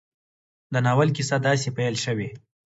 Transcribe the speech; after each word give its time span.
د 0.73 0.75
ناول 0.85 1.09
کيسه 1.17 1.37
داسې 1.47 1.69
پيل 1.77 1.95
شوې 2.05 2.29